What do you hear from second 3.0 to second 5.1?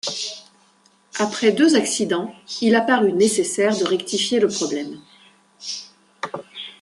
nécessaire de rectifier le problème.